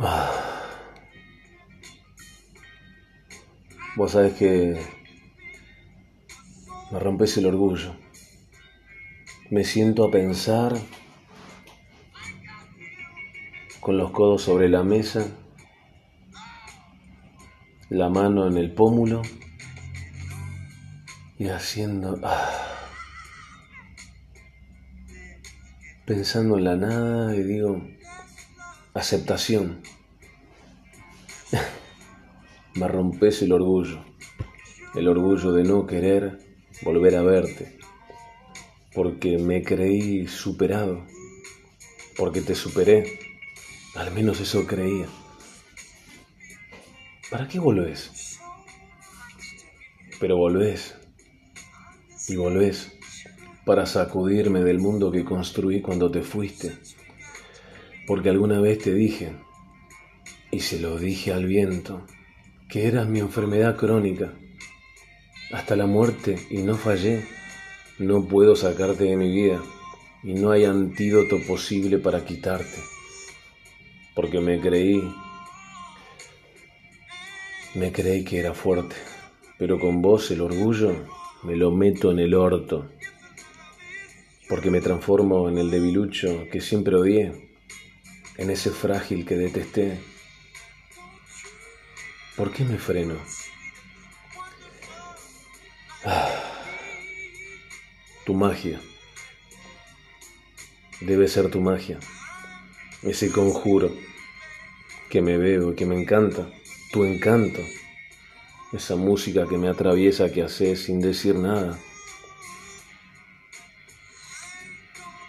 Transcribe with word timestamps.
Ah. 0.00 0.30
Vos 3.96 4.10
sabés 4.12 4.34
que 4.34 4.80
me 6.90 6.98
rompes 6.98 7.36
el 7.36 7.46
orgullo. 7.46 7.94
Me 9.50 9.62
siento 9.62 10.04
a 10.04 10.10
pensar 10.10 10.74
con 13.80 13.96
los 13.96 14.10
codos 14.10 14.42
sobre 14.42 14.68
la 14.68 14.82
mesa, 14.82 15.28
la 17.90 18.08
mano 18.08 18.48
en 18.48 18.56
el 18.56 18.72
pómulo 18.72 19.22
y 21.38 21.48
haciendo... 21.48 22.18
ah, 22.24 22.64
pensando 26.06 26.58
en 26.58 26.64
la 26.64 26.76
nada 26.76 27.34
y 27.34 27.42
digo, 27.42 27.80
aceptación. 28.94 29.82
Me 32.74 32.88
rompes 32.88 33.42
el 33.42 33.52
orgullo, 33.52 34.04
el 34.94 35.08
orgullo 35.08 35.52
de 35.52 35.64
no 35.64 35.86
querer 35.86 36.38
volver 36.82 37.16
a 37.16 37.22
verte, 37.22 37.78
porque 38.94 39.38
me 39.38 39.62
creí 39.62 40.26
superado, 40.26 41.04
porque 42.16 42.40
te 42.40 42.54
superé, 42.54 43.18
al 43.96 44.12
menos 44.12 44.40
eso 44.40 44.66
creía. 44.66 45.06
¿Para 47.30 47.48
qué 47.48 47.58
volvés? 47.58 48.40
Pero 50.20 50.36
volvés, 50.36 50.94
y 52.28 52.36
volvés 52.36 52.92
para 53.64 53.86
sacudirme 53.86 54.60
del 54.60 54.78
mundo 54.78 55.10
que 55.10 55.24
construí 55.24 55.80
cuando 55.80 56.10
te 56.10 56.22
fuiste, 56.22 56.76
porque 58.06 58.30
alguna 58.30 58.60
vez 58.60 58.78
te 58.78 58.92
dije, 58.92 59.32
y 60.50 60.60
se 60.60 60.78
lo 60.78 60.98
dije 60.98 61.32
al 61.32 61.46
viento, 61.46 62.06
que 62.68 62.86
eras 62.86 63.08
mi 63.08 63.20
enfermedad 63.20 63.76
crónica, 63.76 64.32
hasta 65.52 65.76
la 65.76 65.86
muerte, 65.86 66.36
y 66.50 66.58
no 66.58 66.76
fallé. 66.76 67.24
No 67.98 68.26
puedo 68.26 68.56
sacarte 68.56 69.04
de 69.04 69.16
mi 69.16 69.30
vida, 69.30 69.62
y 70.24 70.34
no 70.34 70.50
hay 70.50 70.64
antídoto 70.64 71.38
posible 71.46 71.98
para 71.98 72.24
quitarte, 72.24 72.78
porque 74.16 74.40
me 74.40 74.60
creí, 74.60 75.00
me 77.76 77.92
creí 77.92 78.24
que 78.24 78.40
era 78.40 78.52
fuerte, 78.52 78.96
pero 79.58 79.78
con 79.78 80.02
vos 80.02 80.28
el 80.32 80.40
orgullo 80.40 80.92
me 81.44 81.54
lo 81.54 81.70
meto 81.70 82.10
en 82.10 82.18
el 82.18 82.34
orto, 82.34 82.90
porque 84.48 84.70
me 84.70 84.80
transformo 84.80 85.48
en 85.48 85.58
el 85.58 85.70
debilucho 85.70 86.46
que 86.50 86.60
siempre 86.60 86.96
odié, 86.96 87.53
en 88.36 88.50
ese 88.50 88.70
frágil 88.70 89.24
que 89.26 89.36
detesté. 89.36 90.00
¿Por 92.36 92.52
qué 92.52 92.64
me 92.64 92.78
freno? 92.78 93.16
Ah, 96.04 96.28
tu 98.26 98.34
magia. 98.34 98.80
Debe 101.00 101.28
ser 101.28 101.50
tu 101.50 101.60
magia. 101.60 101.98
Ese 103.02 103.30
conjuro 103.30 103.94
que 105.10 105.22
me 105.22 105.38
veo 105.38 105.76
que 105.76 105.86
me 105.86 106.00
encanta. 106.00 106.50
Tu 106.92 107.04
encanto. 107.04 107.60
Esa 108.72 108.96
música 108.96 109.46
que 109.48 109.58
me 109.58 109.68
atraviesa 109.68 110.32
que 110.32 110.42
haces 110.42 110.84
sin 110.84 111.00
decir 111.00 111.36
nada. 111.36 111.78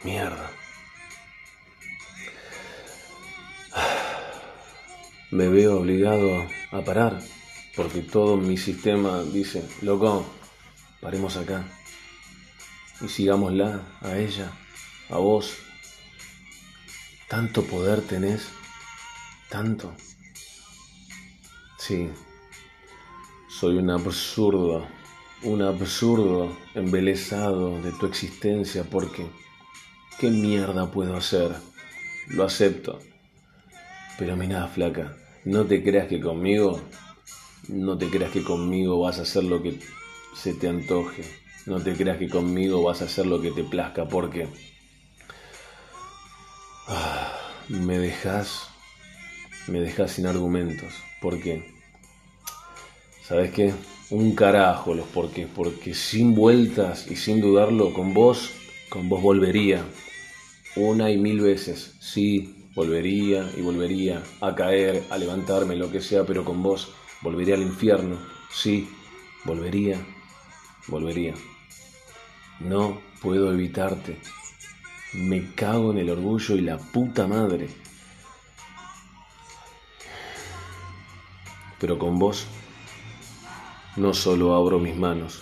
Mierda. 0.03 0.64
Me 5.35 5.49
veo 5.49 5.79
obligado 5.79 6.47
a 6.71 6.81
parar 6.81 7.19
porque 7.75 7.99
todo 7.99 8.37
mi 8.37 8.55
sistema 8.55 9.21
dice, 9.21 9.67
loco, 9.81 10.25
paremos 11.01 11.35
acá 11.35 11.65
y 13.01 13.09
sigámosla 13.09 13.81
a 13.99 14.17
ella, 14.17 14.49
a 15.09 15.17
vos. 15.17 15.57
Tanto 17.27 17.65
poder 17.65 17.99
tenés, 17.99 18.47
tanto. 19.49 19.93
Sí, 21.79 22.09
soy 23.49 23.75
un 23.75 23.89
absurdo, 23.89 24.87
un 25.43 25.61
absurdo 25.63 26.57
embelesado 26.75 27.81
de 27.81 27.91
tu 27.91 28.05
existencia 28.05 28.85
porque 28.85 29.29
¿qué 30.17 30.29
mierda 30.29 30.89
puedo 30.89 31.17
hacer? 31.17 31.51
Lo 32.29 32.45
acepto. 32.45 32.99
Pero 34.17 34.37
mira, 34.37 34.65
flaca, 34.69 35.17
no 35.45 35.65
te 35.65 35.83
creas 35.83 36.07
que 36.07 36.19
conmigo, 36.19 36.81
no 37.67 37.97
te 37.97 38.09
creas 38.09 38.31
que 38.31 38.43
conmigo 38.43 38.99
vas 38.99 39.19
a 39.19 39.21
hacer 39.21 39.43
lo 39.43 39.61
que 39.61 39.79
se 40.35 40.53
te 40.53 40.67
antoje. 40.67 41.23
No 41.65 41.81
te 41.81 41.93
creas 41.93 42.17
que 42.17 42.29
conmigo 42.29 42.83
vas 42.83 43.01
a 43.01 43.05
hacer 43.05 43.25
lo 43.25 43.41
que 43.41 43.51
te 43.51 43.63
plazca 43.63 44.07
porque 44.07 44.47
ah, 46.87 47.31
me 47.69 47.97
dejas, 47.97 48.69
me 49.67 49.79
dejas 49.79 50.11
sin 50.11 50.27
argumentos. 50.27 50.93
¿Por 51.21 51.41
qué? 51.41 51.73
¿Sabes 53.23 53.51
qué? 53.51 53.73
Un 54.11 54.35
carajo 54.35 54.93
los 54.93 55.07
porqués, 55.07 55.47
porque 55.55 55.95
sin 55.95 56.35
vueltas 56.35 57.09
y 57.09 57.15
sin 57.15 57.41
dudarlo, 57.41 57.91
con 57.91 58.13
vos, 58.13 58.51
con 58.89 59.09
vos 59.09 59.23
volvería. 59.23 59.83
Una 60.75 61.09
y 61.09 61.17
mil 61.17 61.39
veces, 61.41 61.95
sí, 61.99 62.64
volvería 62.75 63.49
y 63.55 63.61
volvería 63.61 64.21
a 64.41 64.53
caer, 64.53 65.05
a 65.09 65.17
levantarme, 65.17 65.75
lo 65.75 65.89
que 65.89 66.01
sea, 66.01 66.25
pero 66.25 66.43
con 66.43 66.61
vos 66.61 66.93
volvería 67.21 67.55
al 67.55 67.61
infierno, 67.61 68.17
sí, 68.51 68.89
volvería, 69.45 69.97
volvería. 70.87 71.33
No 72.59 73.01
puedo 73.21 73.51
evitarte. 73.51 74.19
Me 75.13 75.53
cago 75.53 75.91
en 75.91 75.99
el 75.99 76.09
orgullo 76.09 76.55
y 76.55 76.61
la 76.61 76.77
puta 76.77 77.25
madre. 77.25 77.69
Pero 81.79 81.97
con 81.97 82.19
vos 82.19 82.47
no 83.95 84.13
solo 84.13 84.55
abro 84.55 84.79
mis 84.79 84.95
manos, 84.95 85.41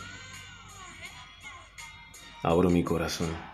abro 2.44 2.69
mi 2.69 2.83
corazón. 2.83 3.52